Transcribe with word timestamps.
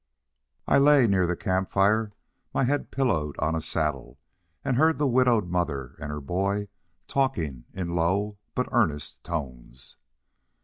I 0.65 0.79
lay 0.79 1.05
near 1.05 1.27
the 1.27 1.35
campfire, 1.35 2.11
my 2.55 2.63
head 2.63 2.89
pillowed 2.89 3.37
on 3.37 3.53
a 3.53 3.61
saddle, 3.61 4.17
and 4.65 4.75
heard 4.75 4.97
the 4.97 5.05
widowed 5.05 5.47
mother 5.47 5.93
and 5.99 6.09
her 6.09 6.19
boy 6.19 6.69
talking 7.07 7.65
in 7.71 7.93
low 7.93 8.39
but 8.55 8.67
earnest 8.71 9.23
tones. 9.23 9.97